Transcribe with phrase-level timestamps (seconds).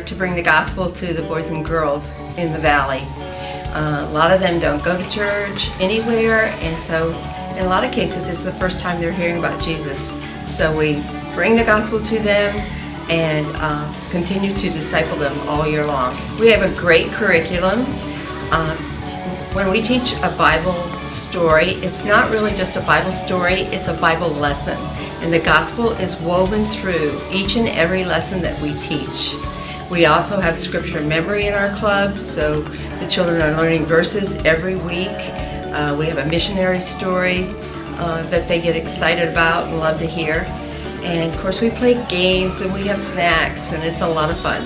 [0.00, 3.02] to bring the gospel to the boys and girls in the valley.
[3.72, 7.10] Uh, a lot of them don't go to church anywhere, and so
[7.56, 10.20] in a lot of cases, it's the first time they're hearing about Jesus.
[10.46, 11.02] So we
[11.34, 12.56] bring the gospel to them
[13.10, 16.16] and uh, continue to disciple them all year long.
[16.38, 17.80] We have a great curriculum.
[18.52, 18.76] Um,
[19.52, 20.74] when we teach a Bible
[21.08, 24.78] story, it's not really just a Bible story, it's a Bible lesson.
[25.22, 29.34] And the gospel is woven through each and every lesson that we teach.
[29.90, 34.76] We also have scripture memory in our club, so the children are learning verses every
[34.76, 35.08] week.
[35.10, 37.46] Uh, we have a missionary story
[37.98, 40.44] uh, that they get excited about and love to hear.
[41.02, 44.38] And of course, we play games and we have snacks, and it's a lot of
[44.38, 44.62] fun.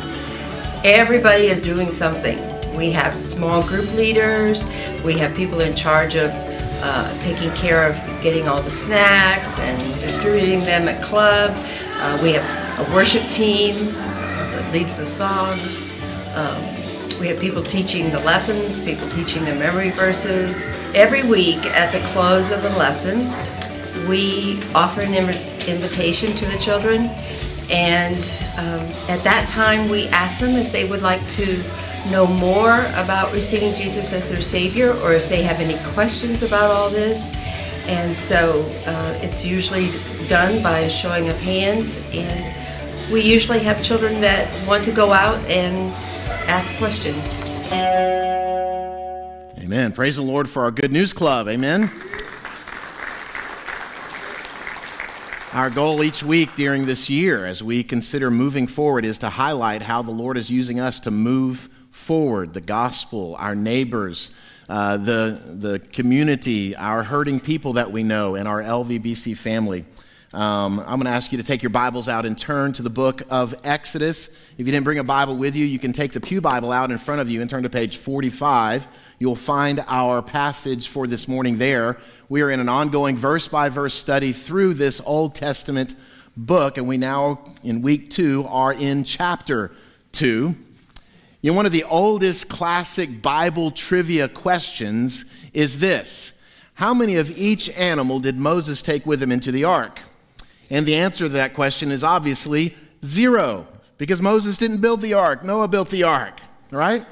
[0.85, 2.39] Everybody is doing something.
[2.77, 4.71] We have small group leaders,
[5.05, 10.01] we have people in charge of uh, taking care of getting all the snacks and
[10.03, 11.53] distributing them at club.
[11.97, 12.45] Uh, we have
[12.79, 13.95] a worship team
[14.75, 15.83] leads the songs.
[16.35, 16.61] Um,
[17.21, 20.69] we have people teaching the lessons, people teaching the memory verses.
[20.97, 23.33] Every week at the close of the lesson,
[24.09, 27.03] we offer an inv- invitation to the children,
[27.71, 28.19] and
[28.59, 31.63] um, at that time, we ask them if they would like to
[32.11, 36.73] know more about receiving Jesus as their Savior or if they have any questions about
[36.73, 37.33] all this.
[37.87, 39.93] And so uh, it's usually
[40.27, 42.64] done by a showing of hands, and
[43.15, 45.93] we usually have children that want to go out and
[46.49, 47.41] ask questions.
[49.63, 49.93] Amen.
[49.93, 51.47] Praise the Lord for our Good News Club.
[51.47, 51.89] Amen.
[55.53, 59.83] Our goal each week during this year, as we consider moving forward, is to highlight
[59.83, 64.33] how the Lord is using us to move forward the gospel, our neighbors,
[64.69, 69.85] uh, the, the community, our hurting people that we know, and our LVBC family.
[70.35, 72.91] Um, I'm going to ask you to take your Bibles out and turn to the
[72.91, 74.27] book of Exodus.
[74.27, 76.91] If you didn't bring a Bible with you, you can take the Pew Bible out
[76.91, 78.89] in front of you and turn to page 45.
[79.21, 81.99] You'll find our passage for this morning there.
[82.29, 85.95] We are in an ongoing verse by verse study through this Old Testament
[86.37, 89.71] book, and we now, in week two, are in chapter
[90.11, 90.57] two.
[91.43, 96.33] You know, one of the oldest classic Bible trivia questions is this
[96.75, 100.01] How many of each animal did Moses take with him into the ark?
[100.75, 102.75] And the answer to that question is obviously
[103.05, 106.41] zero, because Moses didn't build the ark, Noah built the ark,
[106.73, 107.07] right?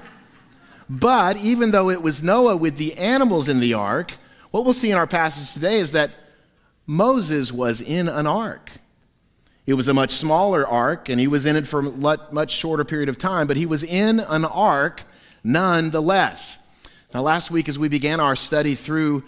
[0.91, 4.15] But even though it was Noah with the animals in the ark,
[4.51, 6.11] what we'll see in our passage today is that
[6.89, 8.73] Moses was in an ark.
[9.65, 12.85] It was a much smaller ark, and he was in it for a much shorter
[12.85, 15.05] period of time, but he was in an ark
[15.45, 16.59] nonetheless.
[17.15, 19.23] Now, last week, as we began our study through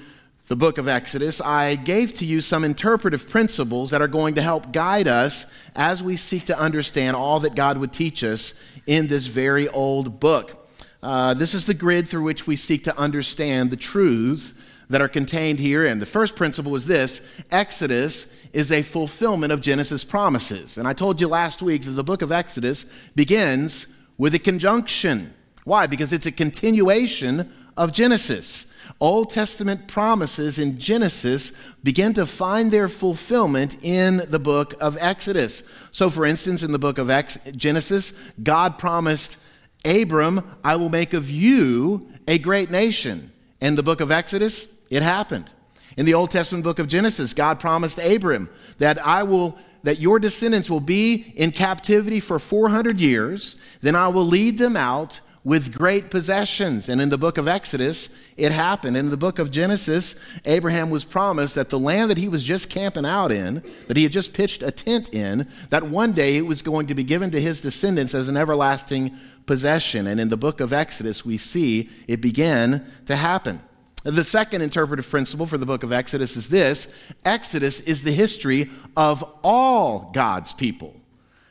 [0.47, 4.43] the book of Exodus, I gave to you some interpretive principles that are going to
[4.43, 8.53] help guide us as we seek to understand all that God would teach us
[8.87, 10.69] in this very old book.
[11.03, 14.53] Uh, this is the grid through which we seek to understand the truths
[14.91, 15.87] that are contained here.
[15.87, 20.77] And the first principle is this Exodus is a fulfillment of Genesis promises.
[20.77, 22.85] And I told you last week that the book of Exodus
[23.15, 23.87] begins
[24.19, 25.33] with a conjunction.
[25.65, 25.87] Why?
[25.87, 28.67] Because it's a continuation of Genesis.
[29.01, 31.53] Old Testament promises in Genesis
[31.83, 35.63] begin to find their fulfillment in the book of Exodus.
[35.91, 38.13] So, for instance, in the book of Ex- Genesis,
[38.43, 39.37] God promised
[39.85, 43.33] Abram, I will make of you a great nation.
[43.61, 45.51] In the book of Exodus, it happened.
[45.97, 50.19] In the Old Testament book of Genesis, God promised Abram that I will that your
[50.19, 55.75] descendants will be in captivity for 400 years, then I will lead them out with
[55.75, 56.89] great possessions.
[56.89, 58.97] And in the book of Exodus, it happened.
[58.97, 62.69] In the book of Genesis, Abraham was promised that the land that he was just
[62.69, 66.47] camping out in, that he had just pitched a tent in, that one day it
[66.47, 69.17] was going to be given to his descendants as an everlasting
[69.47, 70.07] possession.
[70.07, 73.61] And in the book of Exodus, we see it began to happen.
[74.03, 76.89] The second interpretive principle for the book of Exodus is this
[77.25, 80.95] Exodus is the history of all God's people.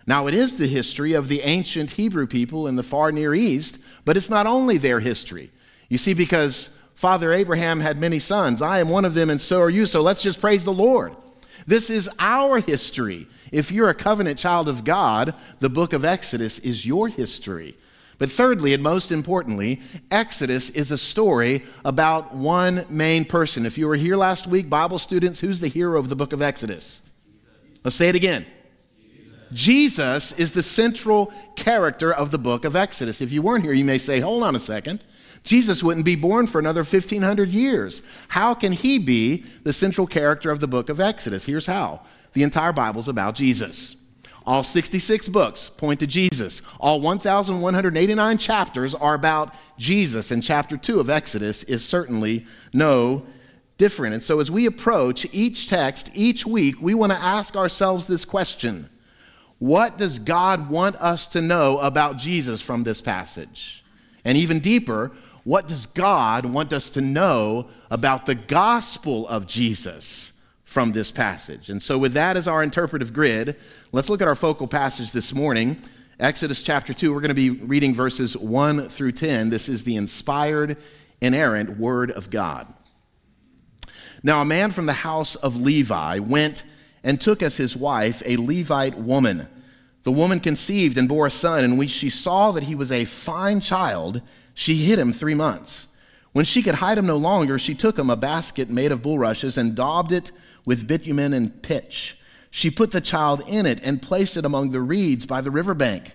[0.06, 3.80] Now, it is the history of the ancient Hebrew people in the far Near East,
[4.04, 5.50] but it's not only their history.
[5.94, 9.62] You see, because Father Abraham had many sons, I am one of them, and so
[9.62, 11.16] are you, so let's just praise the Lord.
[11.68, 13.28] This is our history.
[13.51, 17.78] If you're a covenant child of God, the book of Exodus is your history.
[18.18, 23.63] But thirdly, and most importantly, Exodus is a story about one main person.
[23.63, 26.42] If you were here last week, Bible students, who's the hero of the book of
[26.42, 27.01] Exodus?
[27.84, 28.48] Let's say it again.
[29.51, 33.22] Jesus is the central character of the book of Exodus.
[33.22, 35.04] If you weren't here, you may say, hold on a second.
[35.44, 38.01] Jesus wouldn't be born for another 1,500 years.
[38.30, 41.45] How can he be the central character of the book of Exodus?
[41.45, 42.01] Here's how
[42.34, 43.98] the entire Bible's about Jesus.
[44.45, 46.62] All 66 books point to Jesus.
[46.80, 53.25] All 1,189 chapters are about Jesus, and chapter 2 of Exodus is certainly no
[53.78, 54.13] different.
[54.13, 58.25] And so, as we approach each text each week, we want to ask ourselves this
[58.25, 58.89] question
[59.60, 63.84] What does God want us to know about Jesus from this passage?
[64.25, 65.12] And even deeper,
[65.44, 70.31] what does God want us to know about the gospel of Jesus
[70.63, 71.69] from this passage?
[71.69, 73.57] And so, with that as our interpretive grid,
[73.92, 75.78] let's look at our focal passage this morning.
[76.19, 79.50] Exodus chapter 2, we're going to be reading verses 1 through 10.
[79.50, 80.78] This is the inspired,
[81.19, 82.74] inerrant Word of God.
[84.22, 86.63] Now, a man from the house of Levi went
[87.04, 89.50] and took as his wife a Levite woman.
[90.04, 93.04] The woman conceived and bore a son, and when she saw that he was a
[93.04, 94.22] fine child,
[94.54, 95.88] she hid him three months.
[96.32, 99.58] When she could hide him no longer, she took him a basket made of bulrushes
[99.58, 100.32] and daubed it
[100.66, 102.18] with bitumen and pitch.
[102.50, 105.74] She put the child in it and placed it among the reeds by the river
[105.74, 106.14] bank.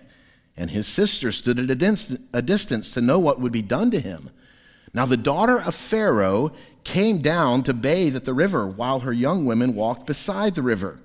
[0.57, 4.29] And his sister stood at a distance to know what would be done to him.
[4.93, 6.51] Now the daughter of Pharaoh
[6.83, 10.99] came down to bathe at the river while her young women walked beside the river.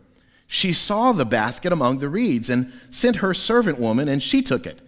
[0.47, 4.67] She saw the basket among the reeds and sent her servant woman, and she took
[4.67, 4.81] it.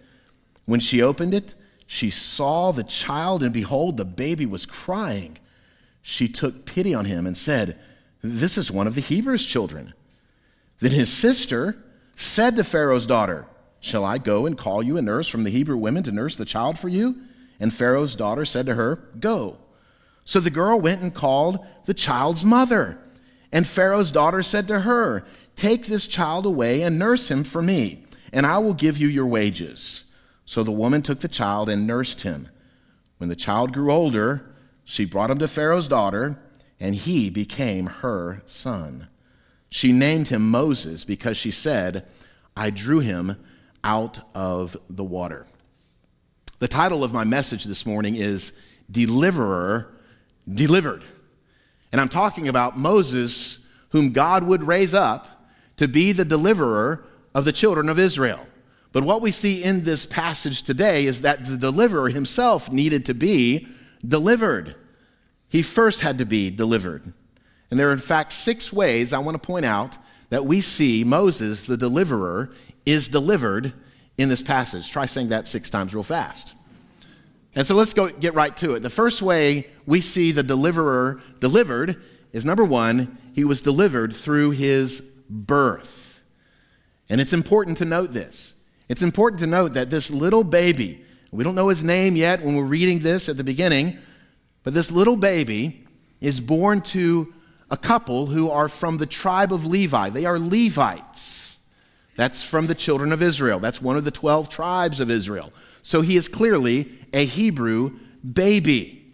[0.65, 1.55] When she opened it,
[1.87, 5.39] she saw the child, and behold, the baby was crying.
[6.01, 7.79] She took pity on him and said,
[8.21, 9.93] This is one of the Hebrews' children.
[10.79, 11.77] Then his sister
[12.15, 13.47] said to Pharaoh's daughter,
[13.79, 16.45] Shall I go and call you a nurse from the Hebrew women to nurse the
[16.45, 17.15] child for you?
[17.59, 19.57] And Pharaoh's daughter said to her, Go.
[20.25, 22.99] So the girl went and called the child's mother.
[23.53, 25.23] And Pharaoh's daughter said to her,
[25.55, 29.25] Take this child away and nurse him for me, and I will give you your
[29.25, 30.03] wages.
[30.47, 32.47] So the woman took the child and nursed him.
[33.17, 34.55] When the child grew older,
[34.85, 36.39] she brought him to Pharaoh's daughter,
[36.79, 39.09] and he became her son.
[39.69, 42.07] She named him Moses because she said,
[42.55, 43.35] I drew him
[43.83, 45.45] out of the water.
[46.59, 48.53] The title of my message this morning is
[48.89, 49.93] Deliverer
[50.49, 51.03] Delivered.
[51.91, 55.27] And I'm talking about Moses, whom God would raise up
[55.75, 57.03] to be the deliverer
[57.35, 58.47] of the children of Israel.
[58.93, 63.13] But what we see in this passage today is that the deliverer himself needed to
[63.13, 63.67] be
[64.05, 64.75] delivered.
[65.49, 67.13] He first had to be delivered.
[67.69, 69.97] And there are, in fact, six ways I want to point out
[70.29, 72.49] that we see Moses, the deliverer,
[72.85, 73.73] is delivered
[74.17, 74.91] in this passage.
[74.91, 76.53] Try saying that six times real fast.
[77.55, 78.81] And so let's go get right to it.
[78.81, 82.01] The first way we see the deliverer delivered
[82.31, 86.21] is number one, he was delivered through his birth.
[87.09, 88.53] And it's important to note this.
[88.89, 92.55] It's important to note that this little baby, we don't know his name yet when
[92.55, 93.97] we're reading this at the beginning,
[94.63, 95.85] but this little baby
[96.21, 97.33] is born to
[97.69, 100.09] a couple who are from the tribe of Levi.
[100.09, 101.59] They are Levites.
[102.15, 103.59] That's from the children of Israel.
[103.59, 105.51] That's one of the 12 tribes of Israel.
[105.83, 107.99] So he is clearly a Hebrew
[108.33, 109.13] baby.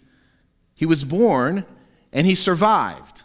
[0.76, 1.66] He was born
[2.12, 3.24] and he survived.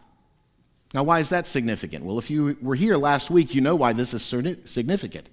[0.94, 2.04] Now, why is that significant?
[2.04, 5.28] Well, if you were here last week, you know why this is significant.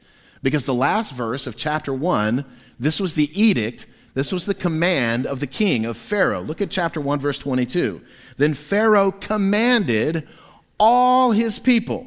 [0.45, 2.45] Because the last verse of chapter 1,
[2.79, 6.43] this was the edict, this was the command of the king of Pharaoh.
[6.43, 7.99] Look at chapter 1, verse 22.
[8.37, 10.27] Then Pharaoh commanded
[10.79, 12.05] all his people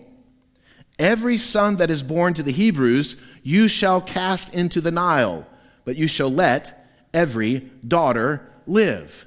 [1.01, 5.45] Every son that is born to the Hebrews, you shall cast into the Nile,
[5.85, 9.27] but you shall let every daughter live.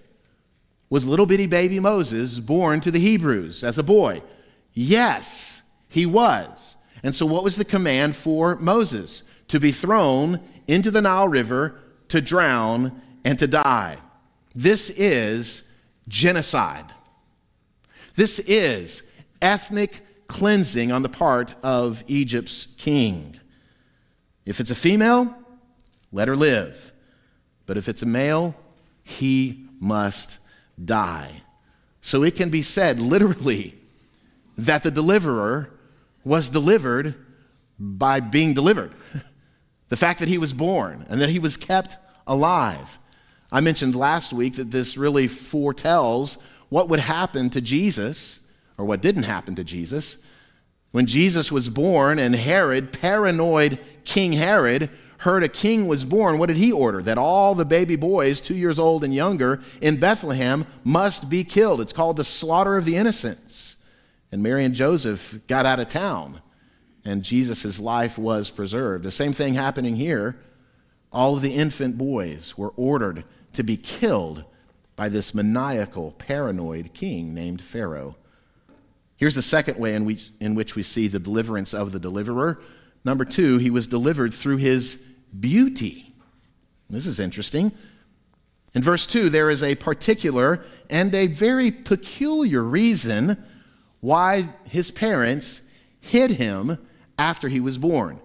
[0.90, 4.22] Was little bitty baby Moses born to the Hebrews as a boy?
[4.74, 6.71] Yes, he was.
[7.04, 9.24] And so, what was the command for Moses?
[9.50, 13.98] To be thrown into the Nile River to drown and to die.
[14.56, 15.64] This is
[16.08, 16.86] genocide.
[18.16, 19.04] This is
[19.42, 23.40] ethnic cleansing on the part of Egypt's king.
[24.46, 25.36] If it's a female,
[26.12, 26.92] let her live.
[27.66, 28.56] But if it's a male,
[29.04, 30.40] he must
[30.84, 31.44] die.
[32.02, 33.76] So it can be said literally
[34.58, 35.72] that the deliverer
[36.24, 37.16] was delivered
[37.80, 38.92] by being delivered.
[39.90, 42.98] the fact that he was born and that he was kept alive.
[43.52, 46.38] I mentioned last week that this really foretells
[46.70, 48.40] what would happen to Jesus,
[48.78, 50.18] or what didn't happen to Jesus,
[50.92, 56.48] when Jesus was born and Herod, paranoid King Herod, heard a king was born, what
[56.48, 57.02] did he order?
[57.02, 61.80] That all the baby boys, two years old and younger, in Bethlehem must be killed.
[61.80, 63.78] It's called the slaughter of the innocents.
[64.32, 66.42] And Mary and Joseph got out of town,
[67.04, 69.04] and Jesus' life was preserved.
[69.04, 70.40] The same thing happening here.
[71.12, 74.46] All of the infant boys were ordered to be killed
[74.96, 78.16] by this maniacal, paranoid king named Pharaoh.
[79.18, 82.62] Here's the second way in which, in which we see the deliverance of the deliverer
[83.04, 85.04] Number two, he was delivered through his
[85.38, 86.14] beauty.
[86.90, 87.72] This is interesting.
[88.74, 93.44] In verse 2, there is a particular and a very peculiar reason
[94.02, 95.62] why his parents
[96.00, 96.78] hid him
[97.18, 98.20] after he was born.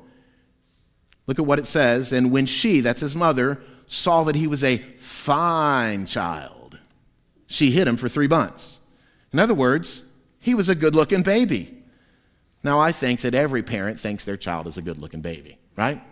[1.26, 2.12] Look at what it says.
[2.12, 6.78] And when she, that's his mother, saw that he was a fine child,
[7.46, 8.80] she hid him for three months.
[9.32, 10.04] In other words,
[10.40, 11.76] he was a good looking baby.
[12.62, 16.02] Now, I think that every parent thinks their child is a good looking baby, right?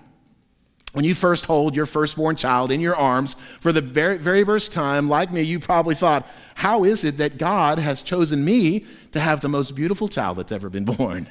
[0.92, 4.72] When you first hold your firstborn child in your arms for the very, very first
[4.72, 9.20] time, like me, you probably thought, How is it that God has chosen me to
[9.20, 11.28] have the most beautiful child that's ever been born?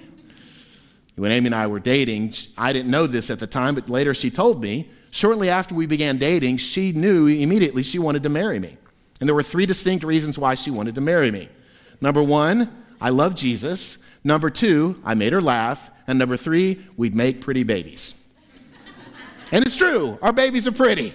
[1.15, 4.13] When Amy and I were dating, I didn't know this at the time, but later
[4.13, 4.89] she told me.
[5.11, 8.77] Shortly after we began dating, she knew immediately she wanted to marry me.
[9.19, 11.49] And there were three distinct reasons why she wanted to marry me.
[12.01, 13.99] Number one, I love Jesus.
[14.23, 15.91] Number two, I made her laugh.
[16.07, 18.19] And number three, we'd make pretty babies.
[19.51, 21.13] and it's true, our babies are pretty.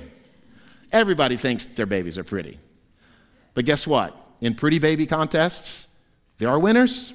[0.92, 2.58] Everybody thinks their babies are pretty.
[3.54, 4.16] But guess what?
[4.40, 5.87] In pretty baby contests,
[6.38, 7.12] there are winners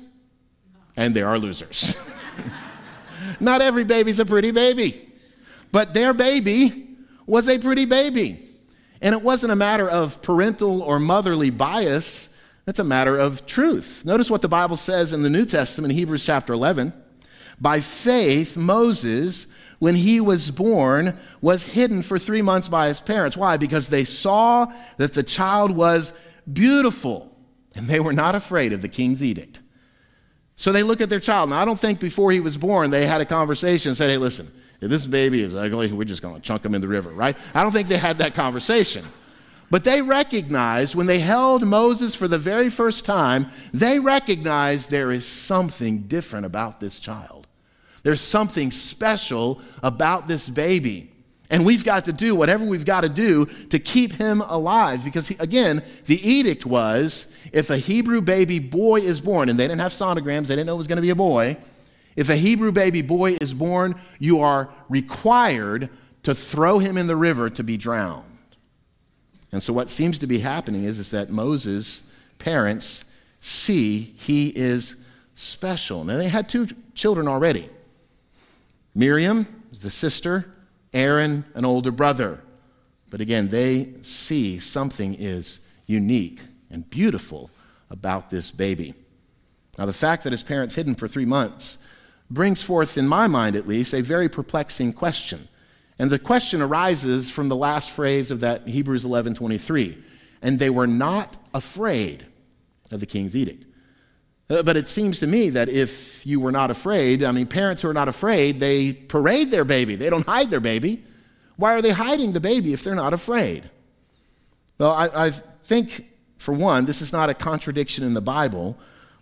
[0.95, 1.95] and there are losers.
[3.39, 5.09] Not every baby's a pretty baby,
[5.71, 6.89] but their baby
[7.25, 8.39] was a pretty baby.
[9.01, 12.29] And it wasn't a matter of parental or motherly bias,
[12.65, 14.03] it's a matter of truth.
[14.05, 16.93] Notice what the Bible says in the New Testament, Hebrews chapter 11.
[17.59, 19.47] By faith, Moses,
[19.79, 23.35] when he was born, was hidden for three months by his parents.
[23.35, 23.57] Why?
[23.57, 26.13] Because they saw that the child was
[26.51, 27.32] beautiful,
[27.75, 29.59] and they were not afraid of the king's edict.
[30.55, 31.49] So they look at their child.
[31.49, 34.17] Now, I don't think before he was born they had a conversation and said, hey,
[34.17, 34.51] listen,
[34.81, 37.37] if this baby is ugly, we're just going to chunk him in the river, right?
[37.53, 39.05] I don't think they had that conversation.
[39.71, 45.11] But they recognized when they held Moses for the very first time, they recognized there
[45.11, 47.47] is something different about this child.
[48.03, 51.12] There's something special about this baby.
[51.49, 55.03] And we've got to do whatever we've got to do to keep him alive.
[55.03, 59.67] Because, he, again, the edict was if a Hebrew baby boy is born, and they
[59.67, 61.57] didn't have sonograms, they didn't know it was going to be a boy.
[62.15, 65.89] If a Hebrew baby boy is born, you are required
[66.23, 68.23] to throw him in the river to be drowned.
[69.51, 72.03] And so, what seems to be happening is, is that Moses'
[72.39, 73.05] parents
[73.39, 74.95] see he is
[75.35, 76.03] special.
[76.03, 77.69] Now, they had two children already.
[78.95, 80.52] Miriam is the sister,
[80.93, 82.41] Aaron, an older brother.
[83.09, 87.49] But again, they see something is unique and beautiful
[87.89, 88.93] about this baby.
[89.77, 91.77] Now, the fact that his parents hid him for three months
[92.29, 95.47] brings forth, in my mind at least, a very perplexing question.
[95.99, 99.97] And the question arises from the last phrase of that Hebrews 11:23,
[100.41, 102.25] and they were not afraid
[102.91, 103.65] of the king's edict.
[104.49, 107.81] Uh, but it seems to me that if you were not afraid, I mean, parents
[107.81, 109.95] who are not afraid, they parade their baby.
[109.95, 111.03] They don't hide their baby.
[111.55, 113.69] Why are they hiding the baby if they're not afraid?
[114.77, 116.07] Well, I, I think,
[116.37, 118.77] for one, this is not a contradiction in the Bible,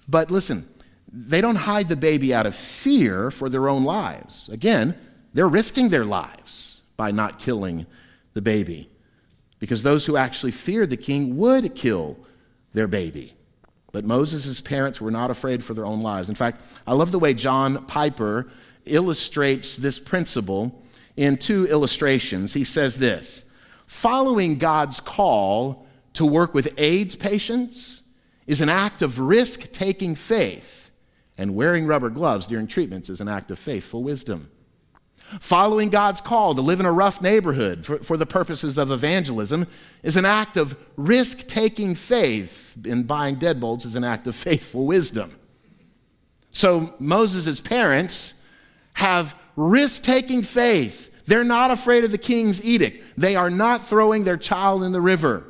[0.08, 0.68] but listen,
[1.12, 4.50] they don't hide the baby out of fear for their own lives.
[4.50, 4.98] Again,
[5.34, 7.86] they're risking their lives by not killing
[8.34, 8.90] the baby
[9.60, 12.18] because those who actually feared the king would kill
[12.74, 13.34] their baby.
[13.92, 16.30] But Moses' parents were not afraid for their own lives.
[16.30, 18.48] In fact, I love the way John Piper
[18.86, 20.82] illustrates this principle
[21.18, 22.54] in two illustrations.
[22.54, 23.46] He says this
[23.88, 28.02] Following God's call to work with AIDS patients
[28.48, 30.90] is an act of risk taking faith,
[31.38, 34.50] and wearing rubber gloves during treatments is an act of faithful wisdom.
[35.40, 39.66] Following God's call to live in a rough neighborhood for, for the purposes of evangelism
[40.04, 44.86] is an act of risk taking faith, and buying deadbolts is an act of faithful
[44.86, 45.32] wisdom.
[46.52, 48.36] So Moses' parents
[48.94, 51.10] have risk taking faith.
[51.26, 53.04] They're not afraid of the king's edict.
[53.18, 55.46] They are not throwing their child in the river,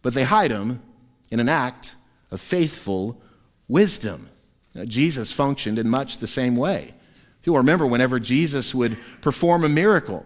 [0.00, 0.82] but they hide him
[1.30, 1.96] in an act
[2.30, 3.20] of faithful
[3.68, 4.30] wisdom.
[4.74, 6.94] Now, Jesus functioned in much the same way.
[7.42, 10.24] If you'll remember, whenever Jesus would perform a miracle,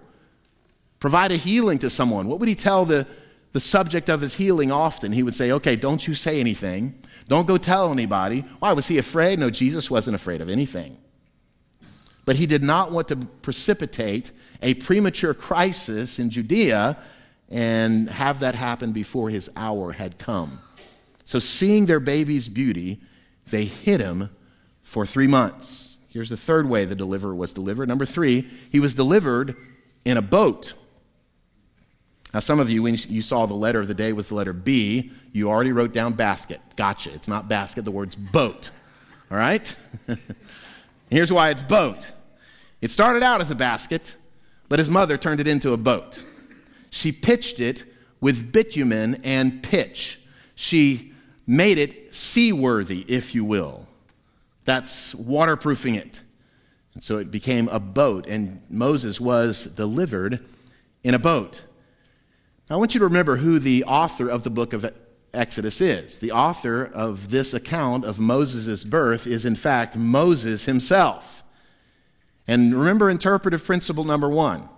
[1.00, 3.06] provide a healing to someone, what would he tell the,
[3.54, 5.12] the subject of his healing often?
[5.12, 6.92] He would say, Okay, don't you say anything.
[7.26, 8.40] Don't go tell anybody.
[8.58, 8.74] Why?
[8.74, 9.38] Was he afraid?
[9.38, 10.98] No, Jesus wasn't afraid of anything.
[12.26, 14.30] But he did not want to precipitate
[14.60, 16.98] a premature crisis in Judea
[17.48, 20.58] and have that happen before his hour had come.
[21.24, 23.00] So, seeing their baby's beauty,
[23.48, 24.28] they hid him
[24.82, 25.85] for three months.
[26.16, 27.90] Here's the third way the deliverer was delivered.
[27.90, 29.54] Number three, he was delivered
[30.06, 30.72] in a boat.
[32.32, 34.54] Now, some of you, when you saw the letter of the day was the letter
[34.54, 36.62] B, you already wrote down basket.
[36.74, 37.12] Gotcha.
[37.12, 38.70] It's not basket, the word's boat.
[39.30, 39.76] All right?
[41.10, 42.10] Here's why it's boat.
[42.80, 44.14] It started out as a basket,
[44.70, 46.24] but his mother turned it into a boat.
[46.88, 47.84] She pitched it
[48.22, 50.18] with bitumen and pitch.
[50.54, 51.12] She
[51.46, 53.86] made it seaworthy, if you will.
[54.66, 56.20] That's waterproofing it.
[56.92, 60.44] And so it became a boat, and Moses was delivered
[61.02, 61.62] in a boat.
[62.68, 64.92] Now, I want you to remember who the author of the book of
[65.32, 66.18] Exodus is.
[66.18, 71.44] The author of this account of Moses' birth is, in fact, Moses himself.
[72.48, 74.68] And remember interpretive principle number one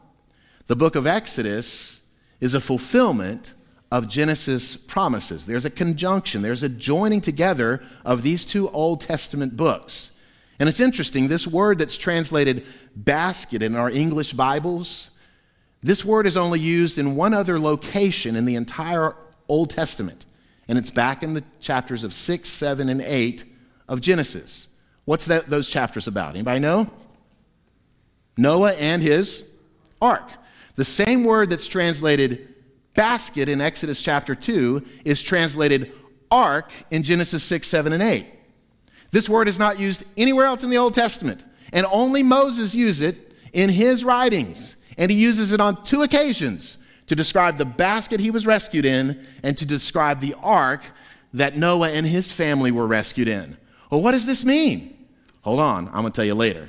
[0.66, 2.02] the book of Exodus
[2.40, 3.54] is a fulfillment
[3.90, 5.46] of Genesis promises.
[5.46, 10.12] There's a conjunction, there's a joining together of these two Old Testament books.
[10.60, 15.12] And it's interesting, this word that's translated basket in our English Bibles,
[15.82, 19.14] this word is only used in one other location in the entire
[19.46, 20.26] Old Testament.
[20.66, 23.44] And it's back in the chapters of 6, 7, and 8
[23.88, 24.68] of Genesis.
[25.04, 26.34] What's that, those chapters about?
[26.34, 26.90] Anybody know?
[28.36, 29.48] Noah and his
[30.02, 30.28] ark.
[30.74, 32.47] The same word that's translated
[32.98, 35.92] basket in Exodus chapter 2 is translated
[36.32, 38.26] ark in Genesis 6, 7, and 8.
[39.12, 43.00] This word is not used anywhere else in the Old Testament, and only Moses used
[43.00, 44.74] it in his writings.
[44.96, 49.24] And he uses it on two occasions to describe the basket he was rescued in
[49.44, 50.82] and to describe the ark
[51.32, 53.56] that Noah and his family were rescued in.
[53.92, 55.06] Well, what does this mean?
[55.42, 56.68] Hold on, I'm going to tell you later.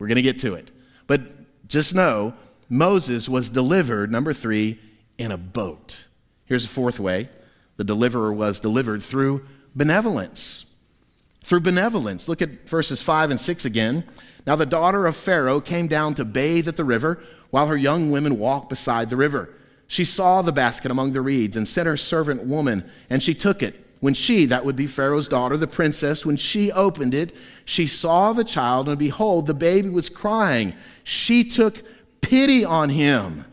[0.00, 0.72] We're going to get to it.
[1.06, 1.20] But
[1.68, 2.34] just know
[2.68, 4.80] Moses was delivered, number three,
[5.18, 5.96] in a boat.
[6.46, 7.28] Here's a fourth way
[7.76, 9.44] the deliverer was delivered through
[9.74, 10.66] benevolence.
[11.44, 12.28] Through benevolence.
[12.28, 14.04] Look at verses 5 and 6 again.
[14.46, 18.10] Now the daughter of Pharaoh came down to bathe at the river while her young
[18.10, 19.54] women walked beside the river.
[19.86, 23.62] She saw the basket among the reeds and sent her servant woman, and she took
[23.62, 23.84] it.
[24.00, 28.32] When she, that would be Pharaoh's daughter, the princess, when she opened it, she saw
[28.32, 30.74] the child, and behold, the baby was crying.
[31.04, 31.82] She took
[32.20, 33.44] pity on him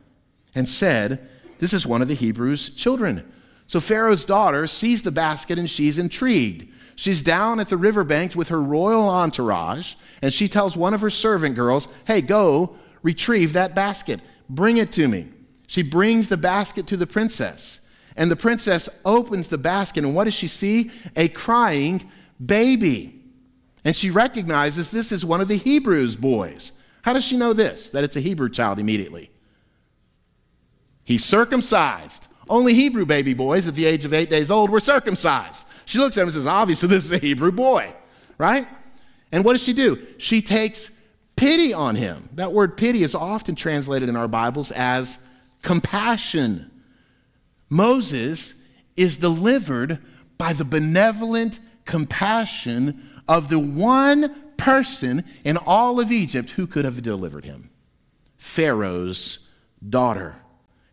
[0.54, 1.28] and said,
[1.66, 3.26] this is one of the Hebrews' children.
[3.66, 6.72] So Pharaoh's daughter sees the basket and she's intrigued.
[6.96, 11.10] She's down at the riverbank with her royal entourage, and she tells one of her
[11.10, 14.22] servant girls, Hey, go retrieve that basket.
[14.48, 15.28] Bring it to me.
[15.66, 17.80] She brings the basket to the princess.
[18.16, 20.92] And the princess opens the basket, and what does she see?
[21.16, 22.08] A crying
[22.46, 23.24] baby.
[23.84, 26.74] And she recognizes this is one of the Hebrews' boys.
[27.02, 27.90] How does she know this?
[27.90, 29.32] That it's a Hebrew child immediately.
[31.06, 32.28] He's circumcised.
[32.50, 35.66] Only Hebrew baby boys at the age of eight days old were circumcised.
[35.86, 37.94] She looks at him and says, Obviously, this is a Hebrew boy,
[38.38, 38.68] right?
[39.32, 40.06] And what does she do?
[40.18, 40.92] She takes
[41.36, 42.30] pity on him.
[42.34, 45.20] That word pity is often translated in our Bibles as
[45.62, 46.72] compassion.
[47.70, 48.54] Moses
[48.96, 50.00] is delivered
[50.38, 57.02] by the benevolent compassion of the one person in all of Egypt who could have
[57.02, 57.70] delivered him
[58.38, 59.40] Pharaoh's
[59.88, 60.36] daughter.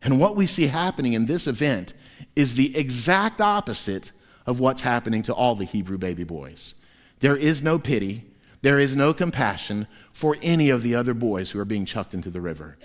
[0.03, 1.95] And what we see happening in this event
[2.35, 4.11] is the exact opposite
[4.47, 6.75] of what's happening to all the Hebrew baby boys.
[7.21, 8.25] There is no pity,
[8.63, 12.31] there is no compassion for any of the other boys who are being chucked into
[12.31, 12.77] the river.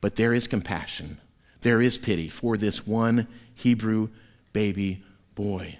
[0.00, 1.20] But there is compassion,
[1.60, 4.08] there is pity for this one Hebrew
[4.52, 5.78] baby boy.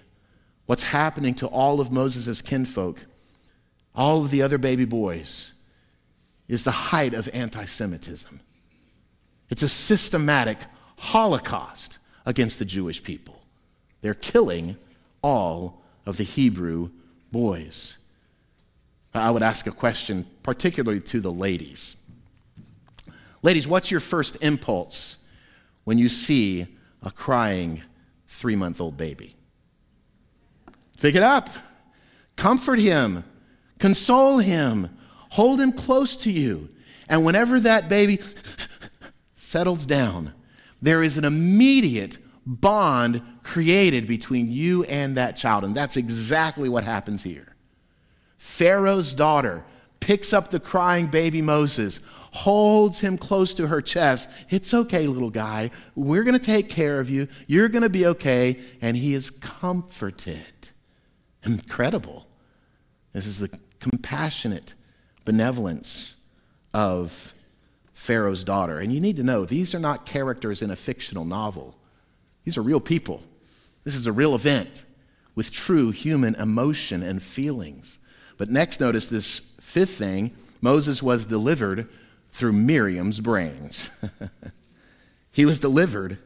[0.66, 3.04] What's happening to all of Moses' kinfolk,
[3.94, 5.54] all of the other baby boys,
[6.46, 8.40] is the height of anti Semitism.
[9.52, 10.56] It's a systematic
[10.96, 13.42] holocaust against the Jewish people.
[14.00, 14.78] They're killing
[15.20, 16.88] all of the Hebrew
[17.30, 17.98] boys.
[19.12, 21.96] I would ask a question, particularly to the ladies.
[23.42, 25.18] Ladies, what's your first impulse
[25.84, 26.66] when you see
[27.02, 27.82] a crying
[28.28, 29.36] three month old baby?
[30.98, 31.50] Pick it up,
[32.36, 33.22] comfort him,
[33.78, 34.96] console him,
[35.28, 36.70] hold him close to you.
[37.06, 38.18] And whenever that baby
[39.52, 40.32] settles down,
[40.80, 45.62] there is an immediate bond created between you and that child.
[45.62, 47.54] And that's exactly what happens here.
[48.38, 49.62] Pharaoh's daughter
[50.00, 52.00] picks up the crying baby Moses,
[52.32, 54.26] holds him close to her chest.
[54.48, 55.70] It's okay, little guy.
[55.94, 57.28] We're going to take care of you.
[57.46, 58.58] You're going to be okay.
[58.80, 60.70] And he is comforted.
[61.44, 62.26] Incredible.
[63.12, 64.72] This is the compassionate
[65.26, 66.16] benevolence
[66.72, 67.34] of
[67.92, 68.78] Pharaoh's daughter.
[68.78, 71.76] And you need to know these are not characters in a fictional novel,
[72.44, 73.22] these are real people.
[73.84, 74.84] This is a real event
[75.34, 77.98] with true human emotion and feelings.
[78.36, 81.88] But next, notice this fifth thing Moses was delivered
[82.30, 83.90] through Miriam's brains.
[85.32, 86.18] he was delivered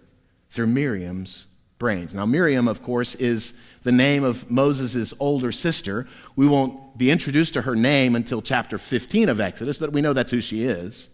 [0.50, 1.46] through Miriam's
[1.78, 2.14] brains.
[2.14, 6.06] Now, Miriam, of course, is the name of Moses' older sister.
[6.34, 10.12] We won't be introduced to her name until chapter 15 of Exodus, but we know
[10.12, 11.10] that's who she is.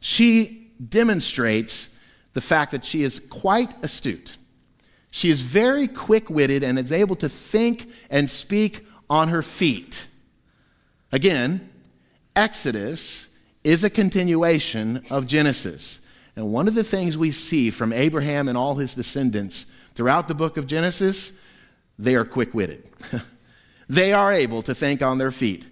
[0.00, 1.90] She demonstrates
[2.34, 4.36] the fact that she is quite astute.
[5.10, 10.06] She is very quick witted and is able to think and speak on her feet.
[11.12, 11.70] Again,
[12.34, 13.28] Exodus
[13.64, 16.00] is a continuation of Genesis.
[16.36, 20.34] And one of the things we see from Abraham and all his descendants throughout the
[20.34, 21.32] book of Genesis,
[21.98, 22.86] they are quick witted.
[23.88, 25.66] they are able to think on their feet.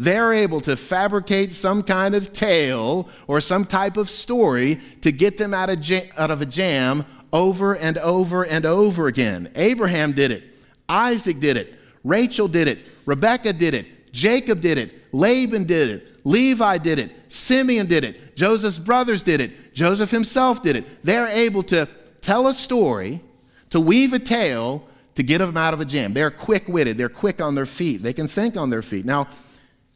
[0.00, 5.36] They're able to fabricate some kind of tale or some type of story to get
[5.36, 9.52] them out of, jam, out of a jam over and over and over again.
[9.54, 10.42] Abraham did it.
[10.88, 11.74] Isaac did it.
[12.02, 12.78] Rachel did it.
[13.04, 14.10] Rebecca did it.
[14.10, 15.12] Jacob did it.
[15.12, 16.24] Laban did it.
[16.24, 17.12] Levi did it.
[17.28, 18.34] Simeon did it.
[18.34, 19.74] Joseph's brothers did it.
[19.74, 21.04] Joseph himself did it.
[21.04, 21.86] They're able to
[22.22, 23.20] tell a story,
[23.68, 24.82] to weave a tale,
[25.16, 26.14] to get them out of a jam.
[26.14, 26.96] They're quick witted.
[26.96, 28.02] They're quick on their feet.
[28.02, 29.04] They can think on their feet.
[29.04, 29.28] Now,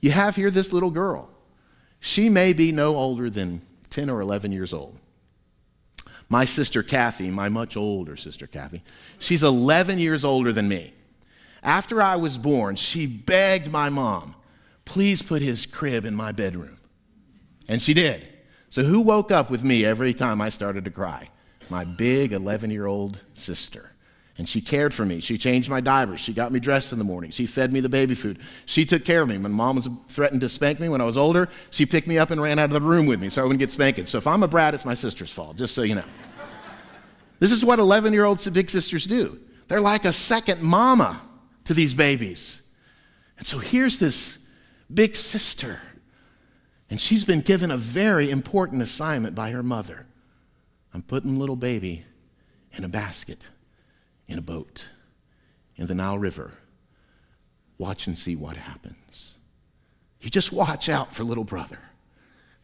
[0.05, 1.31] you have here this little girl.
[1.99, 4.99] She may be no older than 10 or 11 years old.
[6.29, 8.83] My sister Kathy, my much older sister Kathy,
[9.19, 10.93] she's 11 years older than me.
[11.63, 14.35] After I was born, she begged my mom,
[14.85, 16.77] please put his crib in my bedroom.
[17.67, 18.29] And she did.
[18.69, 21.31] So, who woke up with me every time I started to cry?
[21.71, 23.94] My big 11 year old sister.
[24.37, 25.21] And she cared for me.
[25.21, 26.19] She changed my diapers.
[26.19, 27.31] She got me dressed in the morning.
[27.31, 28.41] She fed me the baby food.
[28.67, 29.39] She took care of me.
[29.39, 32.33] When mom was threatened to spank me when I was older, she picked me up
[32.33, 34.09] and ran out of the room with me so I wouldn't get spanked.
[34.09, 36.05] So if I'm a brat, it's my sister's fault, just so you know.
[37.39, 39.39] this is what 11 year old big sisters do.
[39.69, 41.21] They're like a second mama
[41.65, 42.63] to these babies.
[43.39, 44.39] And so here's this
[44.93, 45.81] big sister.
[46.91, 50.07] And she's been given a very important assignment by her mother.
[50.93, 52.05] I'm putting little baby
[52.73, 53.49] in a basket,
[54.27, 54.89] in a boat,
[55.77, 56.53] in the Nile River.
[57.79, 59.35] Watch and see what happens.
[60.21, 61.79] You just watch out for little brother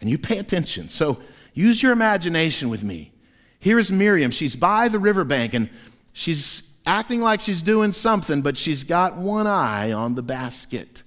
[0.00, 0.88] and you pay attention.
[0.88, 1.20] So
[1.52, 3.12] use your imagination with me.
[3.58, 4.30] Here is Miriam.
[4.30, 5.68] She's by the riverbank and
[6.12, 11.02] she's acting like she's doing something, but she's got one eye on the basket.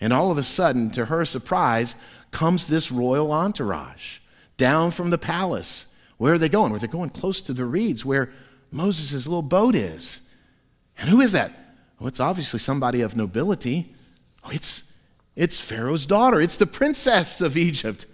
[0.00, 1.96] And all of a sudden, to her surprise,
[2.30, 4.18] comes this royal entourage
[4.56, 5.86] down from the palace.
[6.16, 6.70] Where are they going?
[6.70, 8.32] Well, they're going close to the reeds where
[8.70, 10.22] Moses' little boat is.
[10.98, 11.52] And who is that?
[11.98, 13.92] Well, it's obviously somebody of nobility.
[14.44, 14.92] Oh, it's,
[15.36, 16.40] it's Pharaoh's daughter.
[16.40, 18.06] It's the princess of Egypt.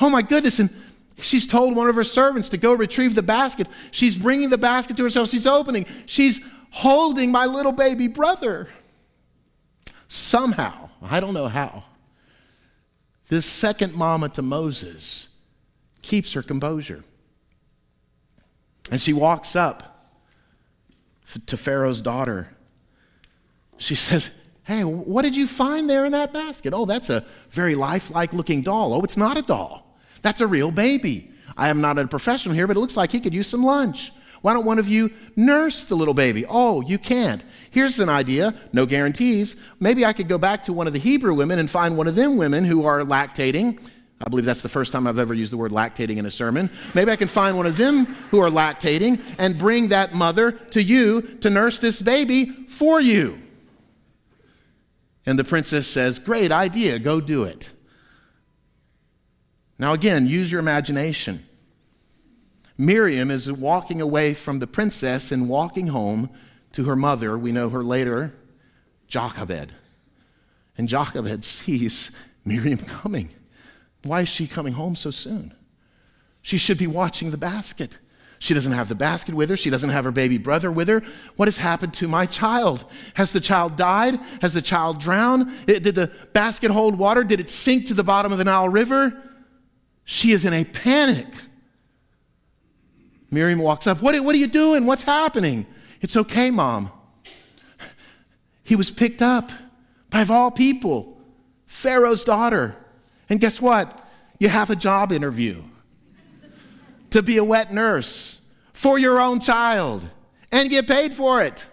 [0.00, 0.58] Oh my goodness.
[0.58, 0.70] And
[1.18, 3.68] she's told one of her servants to go retrieve the basket.
[3.90, 5.28] She's bringing the basket to herself.
[5.28, 5.86] She's opening.
[6.06, 8.68] She's holding my little baby brother.
[10.08, 11.84] Somehow, I don't know how.
[13.28, 15.28] This second mama to Moses
[16.02, 17.04] keeps her composure.
[18.90, 20.08] And she walks up
[21.46, 22.48] to Pharaoh's daughter.
[23.78, 24.30] She says,
[24.64, 26.72] Hey, what did you find there in that basket?
[26.74, 28.94] Oh, that's a very lifelike looking doll.
[28.94, 29.98] Oh, it's not a doll.
[30.22, 31.32] That's a real baby.
[31.56, 34.12] I am not a professional here, but it looks like he could use some lunch.
[34.42, 36.46] Why don't one of you nurse the little baby?
[36.48, 37.42] Oh, you can't.
[37.70, 39.56] Here's an idea, no guarantees.
[39.78, 42.14] Maybe I could go back to one of the Hebrew women and find one of
[42.14, 43.80] them women who are lactating.
[44.20, 46.68] I believe that's the first time I've ever used the word lactating in a sermon.
[46.94, 50.82] Maybe I can find one of them who are lactating and bring that mother to
[50.82, 53.40] you to nurse this baby for you.
[55.24, 57.70] And the princess says, Great idea, go do it.
[59.78, 61.44] Now, again, use your imagination.
[62.76, 66.28] Miriam is walking away from the princess and walking home
[66.72, 67.38] to her mother.
[67.38, 68.34] We know her later,
[69.08, 69.72] Jochebed.
[70.76, 72.10] And Jochebed sees
[72.44, 73.30] Miriam coming.
[74.02, 75.54] Why is she coming home so soon?
[76.42, 77.98] She should be watching the basket.
[78.38, 79.56] She doesn't have the basket with her.
[79.56, 81.02] She doesn't have her baby brother with her.
[81.36, 82.86] What has happened to my child?
[83.14, 84.18] Has the child died?
[84.40, 85.50] Has the child drowned?
[85.66, 87.22] Did the basket hold water?
[87.22, 89.22] Did it sink to the bottom of the Nile River?
[90.04, 91.26] She is in a panic.
[93.30, 94.00] Miriam walks up.
[94.00, 94.86] What, what are you doing?
[94.86, 95.66] What's happening?
[96.00, 96.90] It's okay, Mom.
[98.62, 99.52] He was picked up
[100.08, 101.20] by, of all people,
[101.66, 102.74] Pharaoh's daughter.
[103.30, 104.08] And guess what?
[104.38, 105.62] You have a job interview
[107.10, 108.40] to be a wet nurse
[108.72, 110.02] for your own child
[110.50, 111.64] and get paid for it.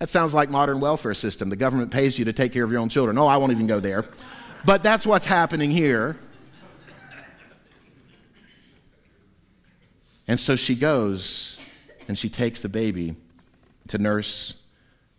[0.00, 1.50] That sounds like modern welfare system.
[1.50, 3.16] The government pays you to take care of your own children.
[3.18, 4.04] Oh, I won't even go there.
[4.64, 6.18] But that's what's happening here.
[10.26, 11.64] And so she goes
[12.06, 13.14] and she takes the baby
[13.88, 14.54] to nurse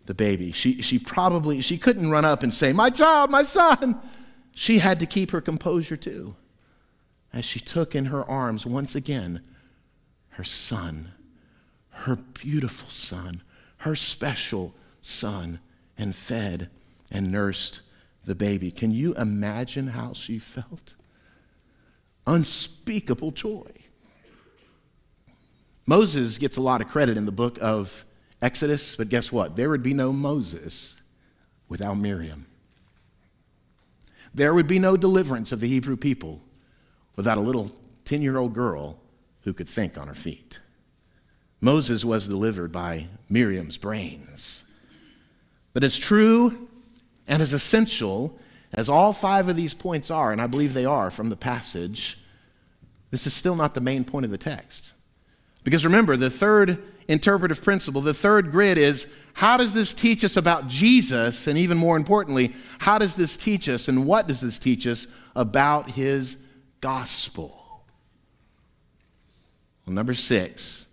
[0.06, 0.52] the baby.
[0.52, 4.00] She, she probably, she couldn't run up and say, My child, my son.
[4.60, 6.36] She had to keep her composure too
[7.32, 9.40] as she took in her arms once again
[10.32, 11.12] her son,
[11.88, 13.40] her beautiful son,
[13.78, 15.60] her special son,
[15.96, 16.68] and fed
[17.10, 17.80] and nursed
[18.26, 18.70] the baby.
[18.70, 20.92] Can you imagine how she felt?
[22.26, 23.70] Unspeakable joy.
[25.86, 28.04] Moses gets a lot of credit in the book of
[28.42, 29.56] Exodus, but guess what?
[29.56, 30.96] There would be no Moses
[31.66, 32.44] without Miriam.
[34.34, 36.40] There would be no deliverance of the Hebrew people
[37.16, 37.72] without a little
[38.04, 38.98] 10 year old girl
[39.42, 40.60] who could think on her feet.
[41.60, 44.64] Moses was delivered by Miriam's brains.
[45.72, 46.68] But as true
[47.26, 48.38] and as essential
[48.72, 52.18] as all five of these points are, and I believe they are from the passage,
[53.10, 54.92] this is still not the main point of the text.
[55.64, 60.36] Because remember, the third interpretive principle, the third grid is how does this teach us
[60.36, 61.46] about Jesus?
[61.46, 65.06] And even more importantly, how does this teach us and what does this teach us
[65.34, 66.38] about his
[66.80, 67.82] gospel?
[69.86, 70.88] Well, number six,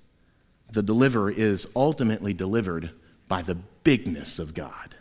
[0.72, 2.92] the deliverer is ultimately delivered
[3.28, 4.96] by the bigness of God.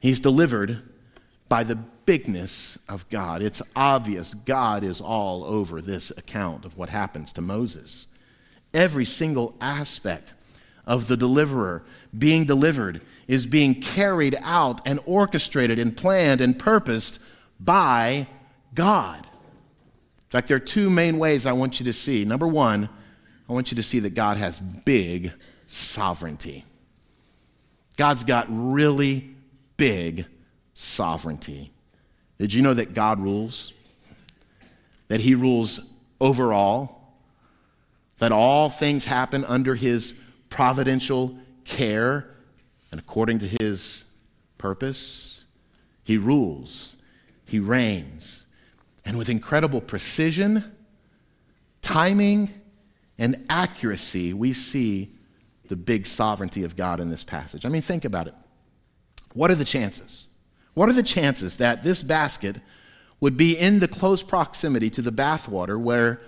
[0.00, 0.82] He's delivered
[1.48, 3.42] by the bigness of God.
[3.42, 8.06] It's obvious God is all over this account of what happens to Moses.
[8.72, 10.34] Every single aspect
[10.86, 11.82] of the deliverer
[12.18, 17.20] being delivered is being carried out and orchestrated and planned and purposed
[17.58, 18.26] by
[18.74, 19.20] God.
[19.20, 22.24] In fact, there are two main ways I want you to see.
[22.24, 22.88] Number one,
[23.48, 25.32] I want you to see that God has big
[25.66, 26.64] sovereignty.
[27.96, 29.30] God's got really
[29.76, 30.26] big
[30.74, 31.72] sovereignty.
[32.38, 33.72] Did you know that God rules?
[35.08, 35.80] That He rules
[36.20, 37.16] over all?
[38.18, 40.14] That all things happen under His
[40.50, 42.30] providential care
[42.90, 44.04] and according to His
[44.58, 45.44] purpose?
[46.04, 46.96] He rules,
[47.44, 48.44] He reigns.
[49.04, 50.64] And with incredible precision,
[51.80, 52.50] timing,
[53.18, 55.12] and accuracy, we see
[55.68, 57.64] the big sovereignty of God in this passage.
[57.64, 58.34] I mean, think about it.
[59.32, 60.26] What are the chances?
[60.74, 62.56] What are the chances that this basket
[63.20, 66.20] would be in the close proximity to the bathwater where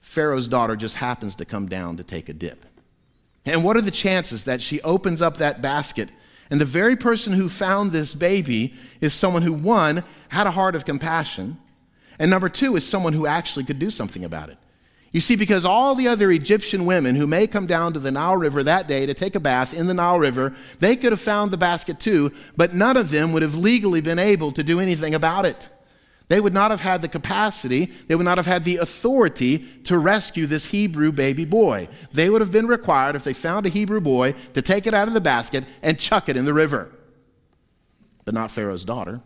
[0.00, 2.66] Pharaoh's daughter just happens to come down to take a dip?
[3.46, 6.10] And what are the chances that she opens up that basket
[6.50, 10.74] and the very person who found this baby is someone who, one, had a heart
[10.74, 11.58] of compassion,
[12.18, 14.58] and number two, is someone who actually could do something about it?
[15.12, 18.36] You see, because all the other Egyptian women who may come down to the Nile
[18.36, 21.50] River that day to take a bath in the Nile River, they could have found
[21.50, 25.14] the basket too, but none of them would have legally been able to do anything
[25.14, 25.68] about it.
[26.28, 29.96] They would not have had the capacity, they would not have had the authority to
[29.96, 31.88] rescue this Hebrew baby boy.
[32.12, 35.06] They would have been required, if they found a Hebrew boy, to take it out
[35.06, 36.90] of the basket and chuck it in the river.
[38.24, 39.20] But not Pharaoh's daughter.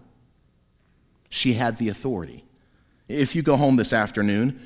[1.30, 2.44] She had the authority.
[3.08, 4.60] If you go home this afternoon,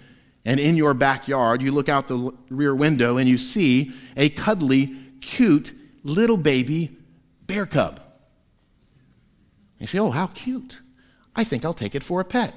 [0.44, 4.94] and in your backyard, you look out the rear window and you see a cuddly,
[5.20, 6.96] cute little baby
[7.46, 8.00] bear cub.
[9.78, 10.80] You say, Oh, how cute.
[11.36, 12.54] I think I'll take it for a pet.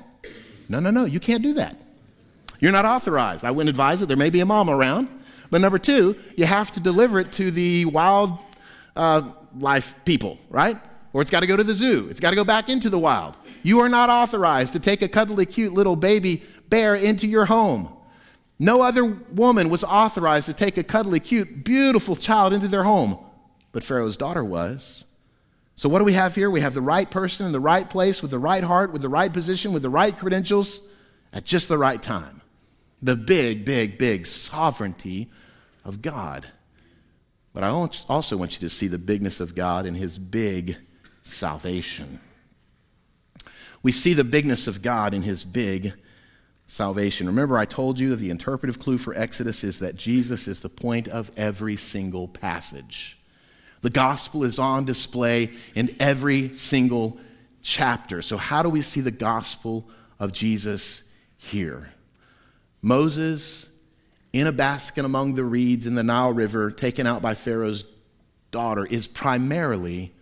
[0.69, 1.77] No, no, no, you can't do that.
[2.59, 3.45] You're not authorized.
[3.45, 4.07] I wouldn't advise it.
[4.07, 5.07] There may be a mom around.
[5.49, 8.37] But number two, you have to deliver it to the wild
[8.95, 10.77] uh, life people, right?
[11.13, 12.07] Or it's got to go to the zoo.
[12.09, 13.35] It's got to go back into the wild.
[13.63, 17.93] You are not authorized to take a cuddly, cute little baby bear into your home.
[18.59, 23.17] No other woman was authorized to take a cuddly, cute, beautiful child into their home,
[23.71, 25.05] but Pharaoh's daughter was.
[25.77, 26.49] So, what do we have here?
[26.49, 29.09] We have the right person in the right place, with the right heart, with the
[29.09, 30.81] right position, with the right credentials,
[31.31, 32.41] at just the right time.
[33.03, 35.29] The big, big, big sovereignty
[35.85, 36.47] of God.
[37.53, 40.77] But I also want you to see the bigness of God in his big
[41.21, 42.21] salvation.
[43.83, 45.93] We see the bigness of God in his big
[46.65, 47.27] salvation.
[47.27, 50.69] Remember, I told you that the interpretive clue for Exodus is that Jesus is the
[50.69, 53.16] point of every single passage.
[53.81, 57.17] The gospel is on display in every single
[57.61, 58.21] chapter.
[58.21, 59.87] So, how do we see the gospel
[60.19, 61.03] of Jesus
[61.37, 61.91] here?
[62.81, 63.69] Moses
[64.33, 67.85] in a basket among the reeds in the Nile River, taken out by Pharaoh's
[68.51, 70.13] daughter, is primarily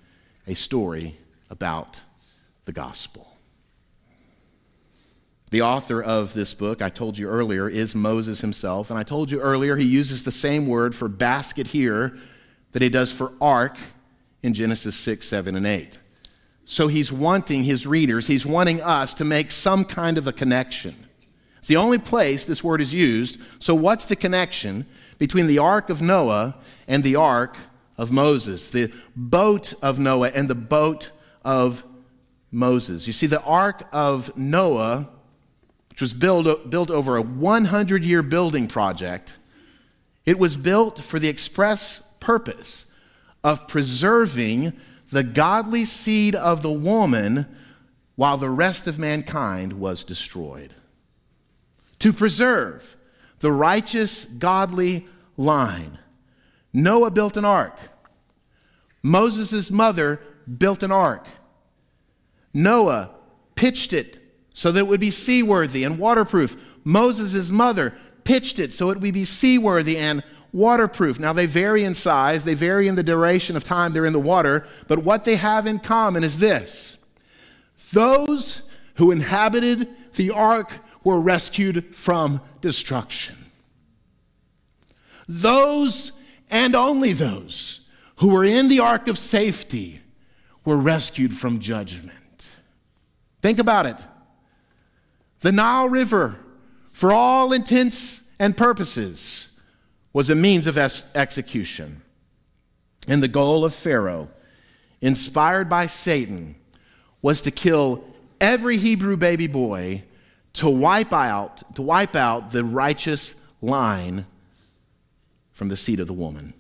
[0.48, 1.18] a story
[1.50, 2.02] about
[2.66, 3.28] the gospel.
[5.52, 8.90] The author of this book, I told you earlier, is Moses himself.
[8.90, 12.18] And I told you earlier, he uses the same word for basket here
[12.76, 13.78] that he does for ark
[14.44, 15.98] in Genesis 6, 7, and 8.
[16.66, 20.94] So he's wanting his readers, he's wanting us to make some kind of a connection.
[21.58, 23.40] It's the only place this word is used.
[23.60, 24.86] So, what's the connection
[25.20, 27.56] between the ark of Noah and the ark
[27.98, 28.70] of Moses?
[28.70, 31.12] The boat of Noah and the boat
[31.46, 31.82] of
[32.52, 33.08] Moses.
[33.08, 35.08] You see, the ark of Noah
[35.92, 39.38] which was built, built over a 100 year building project,
[40.26, 42.88] It was built for the express purpose
[43.44, 44.74] of preserving
[45.10, 47.46] the godly seed of the woman
[48.16, 50.74] while the rest of mankind was destroyed.
[52.00, 52.98] To preserve
[53.40, 55.06] the righteous, godly
[55.38, 56.00] line.
[56.74, 57.78] Noah built an ark.
[59.04, 60.20] Moses' mother
[60.58, 61.28] built an ark.
[62.54, 63.12] Noah
[63.54, 64.18] pitched it
[64.54, 66.58] so that it would be seaworthy and waterproof.
[66.84, 70.24] Moses' mother pitched it so it would be seaworthy and
[70.56, 71.20] waterproof.
[71.20, 74.20] Now, they vary in size, they vary in the duration of time they're in the
[74.20, 76.98] water, but what they have in common is this
[77.92, 78.62] those
[78.96, 80.72] who inhabited the ark
[81.04, 83.36] were rescued from destruction.
[85.28, 86.14] Those
[86.50, 87.82] and only those
[88.18, 90.00] who were in the ark of safety
[90.64, 92.48] were rescued from judgment.
[93.42, 93.98] Think about it.
[95.42, 96.38] The Nile River,
[96.94, 99.52] for all intents and purposes,
[100.16, 102.02] was a means of ex- execution.
[103.06, 104.30] And the goal of Pharaoh,
[105.02, 106.56] inspired by Satan,
[107.22, 108.02] was to kill
[108.40, 110.04] every Hebrew baby boy
[110.54, 114.26] to wipe out, to wipe out the righteous line
[115.52, 116.54] from the seed of the woman.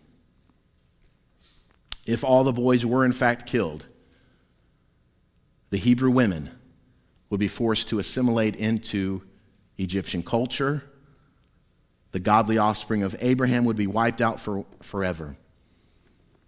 [2.06, 3.86] If all the boys were in fact killed,
[5.70, 6.52] the Hebrew women
[7.30, 9.22] would be forced to assimilate into
[9.78, 10.84] Egyptian culture.
[12.16, 15.36] The godly offspring of Abraham would be wiped out for, forever.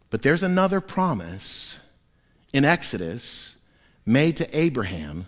[0.09, 1.81] But there's another promise
[2.53, 3.57] in Exodus
[4.05, 5.25] made to Abraham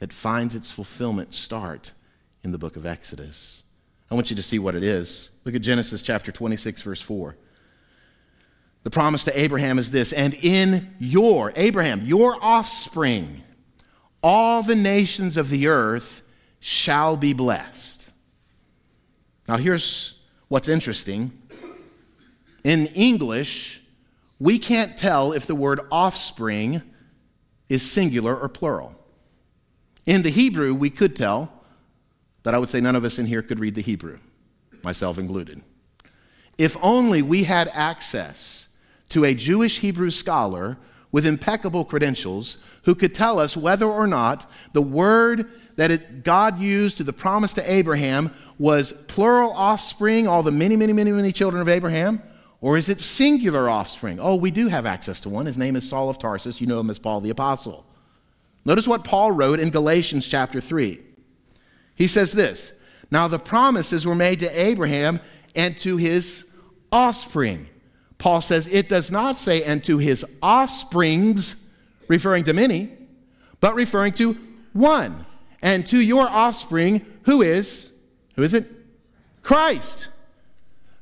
[0.00, 1.92] that finds its fulfillment start
[2.42, 3.62] in the book of Exodus.
[4.10, 5.30] I want you to see what it is.
[5.44, 7.36] Look at Genesis chapter 26, verse 4.
[8.82, 13.44] The promise to Abraham is this, and in your, Abraham, your offspring,
[14.20, 16.22] all the nations of the earth
[16.58, 17.99] shall be blessed.
[19.50, 20.14] Now, here's
[20.46, 21.32] what's interesting.
[22.62, 23.82] In English,
[24.38, 26.82] we can't tell if the word offspring
[27.68, 28.94] is singular or plural.
[30.06, 31.52] In the Hebrew, we could tell,
[32.44, 34.20] but I would say none of us in here could read the Hebrew,
[34.84, 35.62] myself included.
[36.56, 38.68] If only we had access
[39.08, 40.78] to a Jewish Hebrew scholar
[41.10, 46.60] with impeccable credentials who could tell us whether or not the word that it, God
[46.60, 51.32] used to the promise to Abraham was plural offspring, all the many, many, many, many
[51.32, 52.22] children of Abraham,
[52.60, 54.18] or is it singular offspring?
[54.20, 55.46] Oh, we do have access to one.
[55.46, 56.60] His name is Saul of Tarsus.
[56.60, 57.86] You know him as Paul the Apostle.
[58.66, 61.00] Notice what Paul wrote in Galatians chapter 3.
[61.94, 62.74] He says this
[63.10, 65.20] Now the promises were made to Abraham
[65.56, 66.44] and to his
[66.92, 67.66] offspring.
[68.18, 71.66] Paul says it does not say, and to his offsprings,
[72.08, 72.92] referring to many,
[73.60, 74.36] but referring to
[74.74, 75.24] one.
[75.62, 77.90] And to your offspring, who is,
[78.36, 78.70] who is it?
[79.42, 80.08] Christ.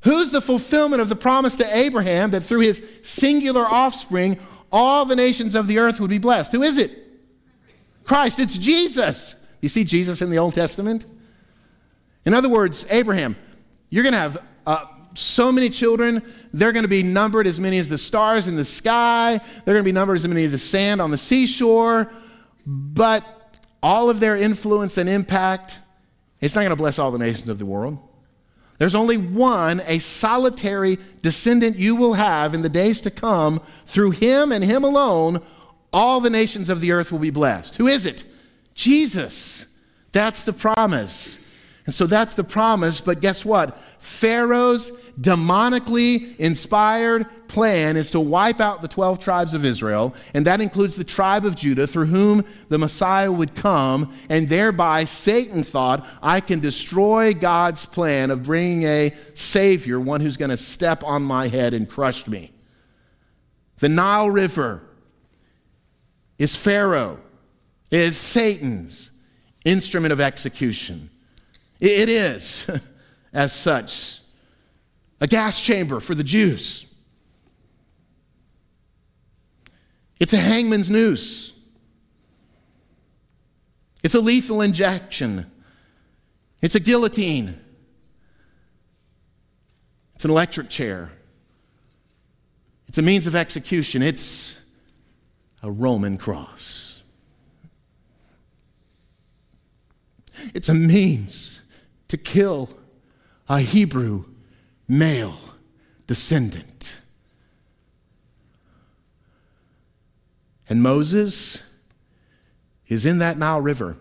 [0.03, 4.39] Who's the fulfillment of the promise to Abraham that through his singular offspring,
[4.71, 6.53] all the nations of the earth would be blessed?
[6.53, 6.91] Who is it?
[8.05, 8.39] Christ.
[8.39, 9.37] It's Jesus.
[9.61, 11.05] You see Jesus in the Old Testament?
[12.25, 13.37] In other words, Abraham,
[13.91, 16.23] you're going to have uh, so many children.
[16.53, 19.41] They're going to be numbered as many as the stars in the sky.
[19.65, 22.11] They're going to be numbered as many as the sand on the seashore.
[22.67, 23.25] But
[23.83, 25.79] all of their influence and impact,
[26.41, 27.99] it's not going to bless all the nations of the world.
[28.79, 33.61] There's only one, a solitary descendant you will have in the days to come.
[33.87, 35.43] Through him and him alone,
[35.93, 37.77] all the nations of the earth will be blessed.
[37.77, 38.23] Who is it?
[38.75, 39.67] Jesus.
[40.13, 41.41] That's the promise.
[41.87, 43.77] And so that's the promise, but guess what?
[43.99, 50.61] Pharaoh's demonically inspired plan is to wipe out the 12 tribes of Israel, and that
[50.61, 56.07] includes the tribe of Judah through whom the Messiah would come, and thereby Satan thought,
[56.23, 61.23] I can destroy God's plan of bringing a Savior, one who's going to step on
[61.23, 62.53] my head and crush me.
[63.79, 64.83] The Nile River
[66.39, 67.19] is Pharaoh,
[67.91, 69.11] is Satan's
[69.65, 71.11] instrument of execution.
[71.81, 72.71] It is,
[73.33, 74.21] as such,
[75.21, 76.87] a gas chamber for the Jews.
[80.21, 81.53] It's a hangman's noose.
[84.03, 85.51] It's a lethal injection.
[86.63, 87.59] It's a guillotine.
[90.15, 91.11] It's an electric chair.
[92.89, 94.03] It's a means of execution.
[94.03, 94.61] It's
[95.63, 97.03] a Roman cross.
[100.55, 101.61] It's a means
[102.09, 102.71] to kill
[103.49, 104.25] a Hebrew
[104.89, 105.39] male
[106.07, 107.01] descendant.
[110.69, 111.63] And Moses
[112.89, 113.97] is in that Nile River.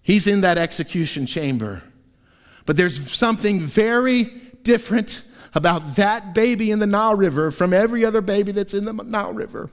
[0.00, 1.82] He's in that execution chamber.
[2.64, 4.24] But there's something very
[4.62, 5.22] different
[5.54, 9.32] about that baby in the Nile River from every other baby that's in the Nile
[9.32, 9.70] River.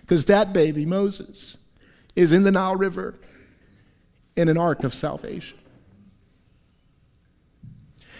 [0.00, 1.58] Because that baby, Moses,
[2.16, 3.14] is in the Nile River
[4.36, 5.57] in an ark of salvation.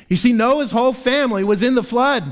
[0.09, 2.25] You see, Noah's whole family was in the flood.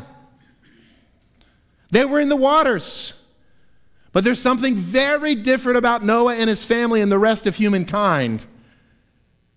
[1.91, 3.13] They were in the waters.
[4.13, 8.47] But there's something very different about Noah and his family and the rest of humankind.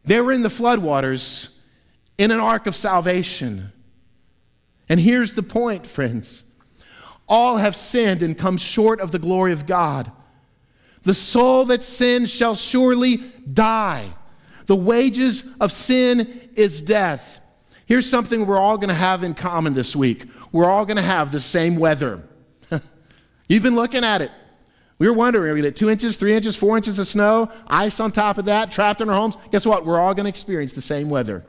[0.04, 1.50] They were in the floodwaters
[2.18, 3.72] in an ark of salvation.
[4.90, 6.44] And here's the point, friends
[7.30, 10.12] all have sinned and come short of the glory of God.
[11.04, 14.10] The soul that sins shall surely die.
[14.66, 17.39] The wages of sin is death.
[17.90, 21.04] Here's something we're all going to have in common this week we're all going to
[21.04, 22.22] have the same weather.
[23.50, 24.30] You've been looking at it.
[25.00, 27.08] We were wondering, are we going to get two inches, three inches, four inches of
[27.08, 29.38] snow, ice on top of that, trapped in our homes?
[29.52, 29.88] Guess what?
[29.88, 31.44] We're all going to experience the same weather.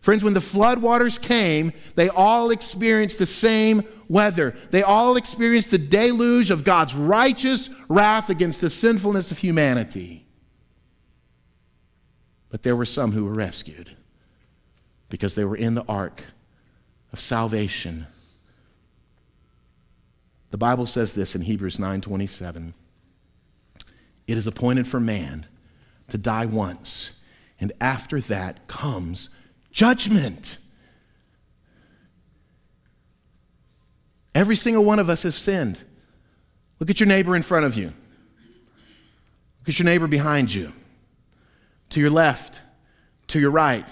[0.00, 4.56] Friends, when the floodwaters came, they all experienced the same weather.
[4.70, 10.26] They all experienced the deluge of God's righteous wrath against the sinfulness of humanity.
[12.48, 13.96] But there were some who were rescued
[15.10, 16.24] because they were in the ark
[17.12, 18.06] of salvation.
[20.50, 22.72] The Bible says this in Hebrews 9:27.
[24.26, 25.46] It is appointed for man
[26.08, 27.12] to die once,
[27.60, 29.28] and after that comes
[29.70, 30.58] judgment.
[34.34, 35.84] Every single one of us has sinned.
[36.78, 37.92] Look at your neighbor in front of you.
[39.58, 40.72] Look at your neighbor behind you.
[41.90, 42.60] To your left,
[43.26, 43.88] to your right.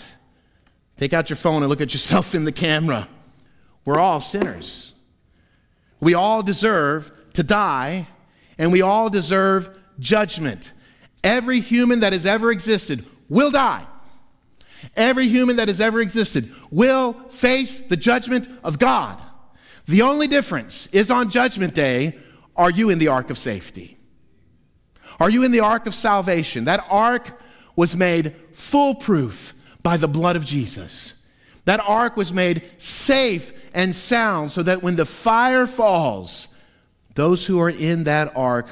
[0.98, 3.08] Take out your phone and look at yourself in the camera.
[3.84, 4.92] We're all sinners.
[6.00, 8.06] We all deserve to die,
[8.58, 10.72] and we all deserve judgment.
[11.24, 13.86] Every human that has ever existed will die.
[14.94, 19.20] Every human that has ever existed will face the judgment of God.
[19.86, 22.18] The only difference is on Judgment Day
[22.56, 23.96] are you in the ark of safety?
[25.20, 26.64] Are you in the ark of salvation?
[26.64, 27.40] That ark
[27.76, 31.14] was made foolproof by the blood of Jesus.
[31.64, 36.48] That ark was made safe and sound so that when the fire falls,
[37.14, 38.68] those who are in that ark,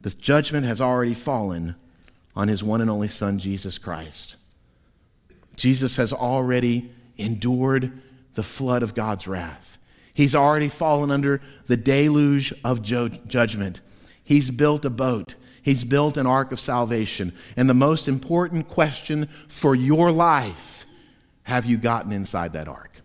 [0.00, 1.74] the judgment has already fallen
[2.36, 4.36] on his one and only Son, Jesus Christ.
[5.56, 8.00] Jesus has already endured
[8.34, 9.78] the flood of God's wrath.
[10.14, 13.80] He's already fallen under the deluge of judgment.
[14.22, 15.34] He's built a boat.
[15.62, 17.34] He's built an ark of salvation.
[17.56, 20.86] And the most important question for your life
[21.42, 23.02] have you gotten inside that ark?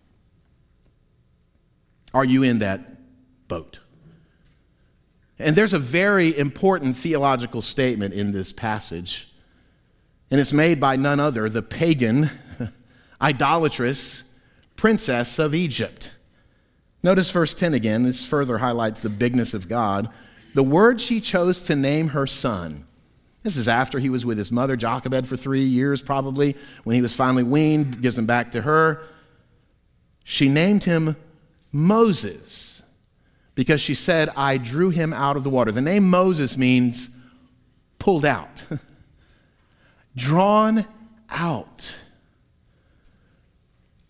[2.14, 2.98] Are you in that
[3.48, 3.80] boat?
[5.38, 9.34] And there's a very important theological statement in this passage,
[10.32, 12.30] and it's made by none other, the pagan
[13.22, 14.24] idolatrous
[14.76, 16.12] princess of Egypt.
[17.04, 18.04] Notice verse 10 again.
[18.04, 20.10] This further highlights the bigness of God.
[20.56, 22.86] The word she chose to name her son.
[23.44, 26.56] This is after he was with his mother, Jochebed, for three years, probably.
[26.86, 29.04] When he was finally weaned, gives him back to her.
[30.24, 31.18] She named him
[31.74, 32.82] Moses
[33.54, 35.74] because she said, I drew him out of the water.
[35.74, 37.10] The name Moses means
[38.00, 38.64] pulled out,
[40.16, 40.86] drawn
[41.30, 41.98] out.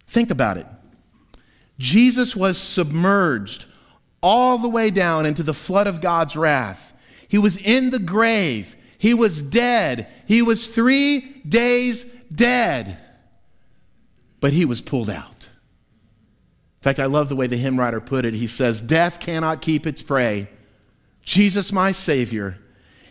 [0.05, 0.67] Think about it.
[1.79, 3.65] Jesus was submerged
[4.21, 6.93] all the way down into the flood of God's wrath.
[7.27, 8.75] He was in the grave.
[8.97, 10.07] He was dead.
[10.25, 12.03] He was three days
[12.33, 12.97] dead.
[14.39, 15.49] But he was pulled out.
[16.79, 18.33] In fact, I love the way the hymn writer put it.
[18.33, 20.49] He says, Death cannot keep its prey.
[21.23, 22.59] Jesus, my Savior.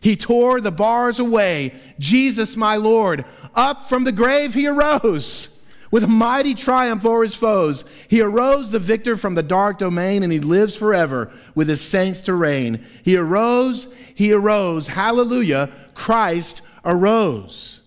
[0.00, 1.74] He tore the bars away.
[1.98, 3.24] Jesus, my Lord.
[3.54, 5.53] Up from the grave he arose.
[5.94, 10.32] With mighty triumph over his foes, he arose the victor from the dark domain, and
[10.32, 12.84] he lives forever with his saints to reign.
[13.04, 14.88] He arose, he arose.
[14.88, 15.70] Hallelujah.
[15.94, 17.82] Christ arose.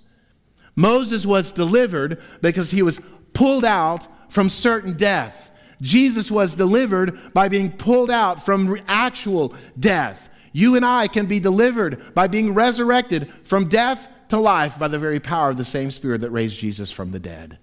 [0.73, 3.01] Moses was delivered because he was
[3.33, 5.51] pulled out from certain death.
[5.81, 10.29] Jesus was delivered by being pulled out from actual death.
[10.53, 14.97] You and I can be delivered by being resurrected from death to life by the
[14.97, 17.59] very power of the same Spirit that raised Jesus from the dead.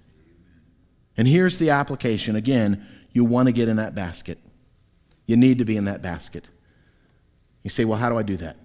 [1.17, 4.39] And here's the application again, you want to get in that basket.
[5.27, 6.49] You need to be in that basket.
[7.62, 8.57] You say, well, how do I do that?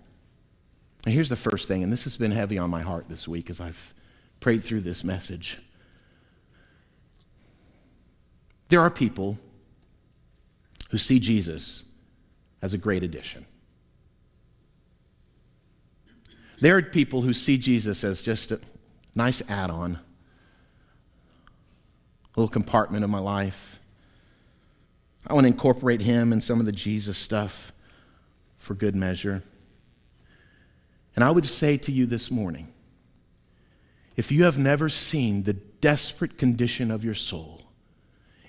[1.05, 3.49] And here's the first thing, and this has been heavy on my heart this week
[3.49, 3.93] as I've
[4.39, 5.59] prayed through this message.
[8.67, 9.37] There are people
[10.89, 11.83] who see Jesus
[12.61, 13.45] as a great addition.
[16.59, 18.59] There are people who see Jesus as just a
[19.15, 19.99] nice add on
[22.39, 23.79] little compartment of my life.
[25.27, 27.73] I want to incorporate him in some of the Jesus stuff
[28.57, 29.43] for good measure.
[31.15, 32.71] And I would say to you this morning
[34.15, 37.65] if you have never seen the desperate condition of your soul,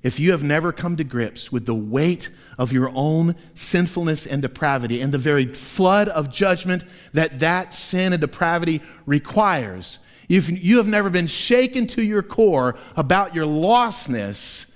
[0.04, 4.40] if you have never come to grips with the weight of your own sinfulness and
[4.40, 9.98] depravity and the very flood of judgment that that sin and depravity requires,
[10.30, 14.70] if you have never been shaken to your core about your lostness,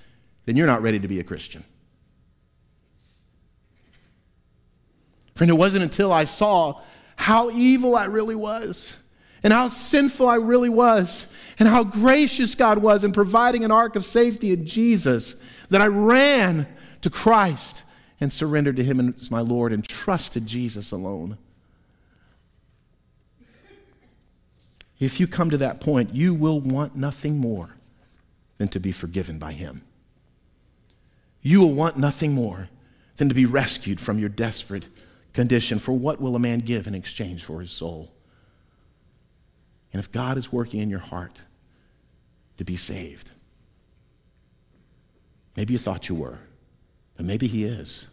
[0.45, 1.63] then you're not ready to be a Christian.
[5.35, 6.81] Friend, it wasn't until I saw
[7.15, 8.97] how evil I really was
[9.43, 11.27] and how sinful I really was
[11.57, 15.37] and how gracious God was in providing an ark of safety in Jesus
[15.69, 16.67] that I ran
[16.99, 17.83] to Christ
[18.19, 21.37] and surrendered to Him as my Lord and trusted Jesus alone.
[24.99, 27.69] If you come to that point, you will want nothing more
[28.57, 29.83] than to be forgiven by Him.
[31.41, 32.69] You will want nothing more
[33.17, 34.87] than to be rescued from your desperate
[35.33, 35.79] condition.
[35.79, 38.11] For what will a man give in exchange for his soul?
[39.93, 41.41] And if God is working in your heart
[42.57, 43.29] to be saved,
[45.55, 46.39] maybe you thought you were,
[47.15, 48.07] but maybe He is.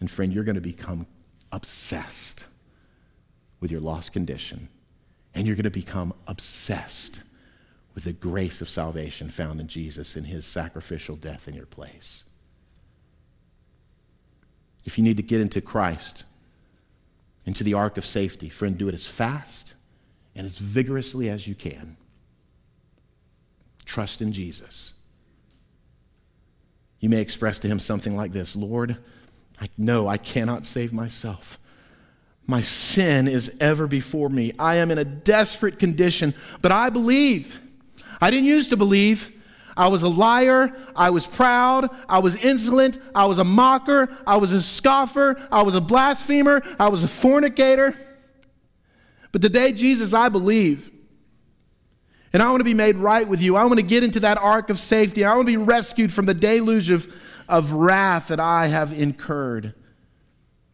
[0.00, 1.06] And friend, you're going to become
[1.52, 2.46] obsessed
[3.60, 4.68] with your lost condition,
[5.34, 7.22] and you're going to become obsessed
[7.94, 12.24] with the grace of salvation found in Jesus in His sacrificial death in your place.
[14.84, 16.24] If you need to get into Christ,
[17.46, 19.74] into the ark of safety, friend, do it as fast
[20.34, 21.96] and as vigorously as you can.
[23.84, 24.94] Trust in Jesus.
[27.00, 28.96] You may express to him something like this Lord,
[29.60, 31.58] I know I cannot save myself.
[32.46, 34.52] My sin is ever before me.
[34.58, 37.58] I am in a desperate condition, but I believe.
[38.20, 39.30] I didn't used to believe.
[39.76, 40.72] I was a liar.
[40.94, 41.88] I was proud.
[42.08, 42.98] I was insolent.
[43.14, 44.14] I was a mocker.
[44.26, 45.40] I was a scoffer.
[45.50, 46.62] I was a blasphemer.
[46.78, 47.94] I was a fornicator.
[49.32, 50.90] But today, Jesus, I believe.
[52.32, 53.56] And I want to be made right with you.
[53.56, 55.24] I want to get into that ark of safety.
[55.24, 57.12] I want to be rescued from the deluge of,
[57.48, 59.74] of wrath that I have incurred.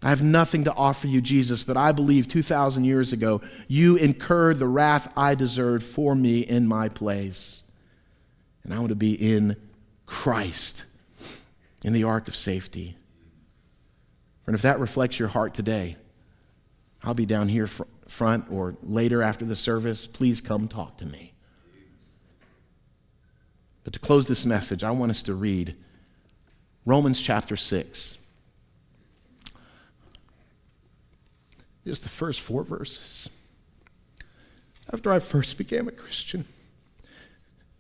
[0.03, 4.59] I have nothing to offer you, Jesus, but I believe 2,000 years ago, you incurred
[4.59, 7.63] the wrath I deserved for me in my place.
[8.65, 9.57] And I want to be in
[10.07, 10.87] Christ,
[11.85, 12.97] in the ark of safety.
[14.47, 15.97] And if that reflects your heart today,
[17.03, 20.07] I'll be down here fr- front or later after the service.
[20.07, 21.35] Please come talk to me.
[23.85, 25.77] But to close this message, I want us to read
[26.87, 28.19] Romans chapter 6.
[31.87, 33.29] Just the first four verses.
[34.93, 36.45] After I first became a Christian,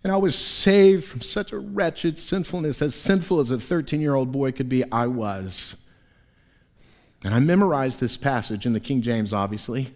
[0.02, 4.14] and I was saved from such a wretched sinfulness, as sinful as a 13 year
[4.14, 5.76] old boy could be, I was.
[7.22, 9.94] And I memorized this passage in the King James, obviously.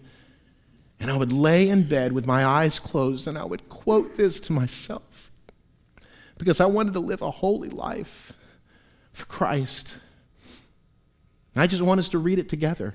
[1.00, 4.38] And I would lay in bed with my eyes closed and I would quote this
[4.40, 5.30] to myself
[6.38, 8.32] because I wanted to live a holy life
[9.12, 9.94] for Christ.
[11.56, 12.94] I just want us to read it together.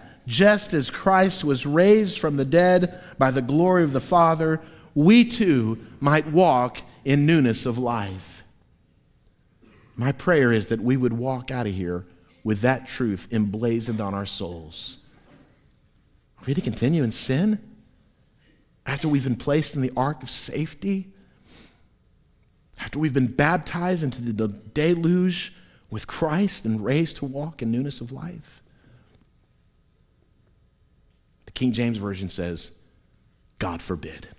[0.27, 4.61] just as Christ was raised from the dead by the glory of the Father,
[4.93, 8.43] we too might walk in newness of life.
[9.95, 12.05] My prayer is that we would walk out of here
[12.43, 14.97] with that truth emblazoned on our souls.
[16.39, 17.59] Are we to continue in sin
[18.85, 21.11] after we've been placed in the ark of safety?
[22.79, 25.53] After we've been baptized into the deluge
[25.91, 28.60] with Christ and raised to walk in newness of life?
[31.53, 32.71] The King James Version says,
[33.59, 34.29] God forbid.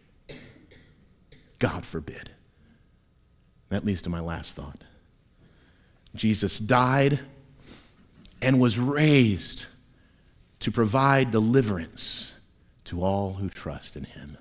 [1.59, 2.31] God forbid.
[3.69, 4.83] That leads to my last thought.
[6.15, 7.21] Jesus died
[8.41, 9.67] and was raised
[10.61, 12.35] to provide deliverance
[12.85, 14.39] to all who trust in him.